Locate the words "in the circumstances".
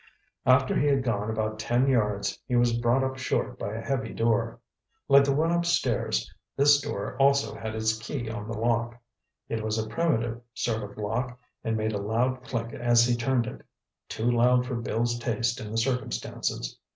15.61-16.79